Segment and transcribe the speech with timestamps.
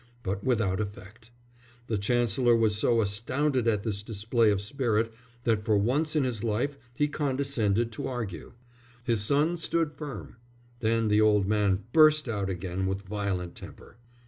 [0.23, 1.29] But without effect.
[1.85, 6.43] The Chancellor was so astounded at this display of spirit that for once in his
[6.43, 8.53] life he condescended to argue.
[9.03, 10.37] His son stood firm.
[10.79, 13.97] Then the old man burst out again with violent temper.